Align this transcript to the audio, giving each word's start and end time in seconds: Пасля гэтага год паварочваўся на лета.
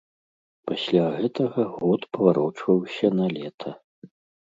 Пасля 0.71 1.03
гэтага 1.19 1.67
год 1.75 2.01
паварочваўся 2.17 3.15
на 3.23 3.33
лета. 3.39 3.79